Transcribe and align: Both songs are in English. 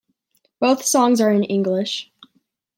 Both 0.59 0.83
songs 0.83 1.21
are 1.21 1.31
in 1.31 1.43
English. 1.43 2.11